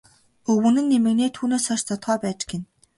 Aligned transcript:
Өвгөн 0.51 0.77
нь 0.83 0.93
эмгэнээ 0.97 1.29
түүнээс 1.35 1.65
хойш 1.67 1.81
зодохоо 1.87 2.15
байж 2.23 2.39
гэнэ. 2.49 2.65